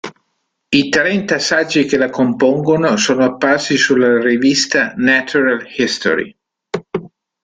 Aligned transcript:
I 0.71 0.89
trenta 0.89 1.37
saggi 1.37 1.85
che 1.85 1.95
la 1.95 2.09
compongono 2.09 2.97
sono 2.97 3.23
apparsi 3.23 3.77
sulla 3.77 4.19
rivista 4.19 4.95
"Natural 4.97 5.63
History". 5.77 6.35